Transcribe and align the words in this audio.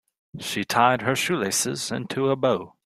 She 0.39 0.65
tied 0.65 1.03
her 1.03 1.15
shoelaces 1.15 1.91
into 1.91 2.31
a 2.31 2.35
bow. 2.35 2.73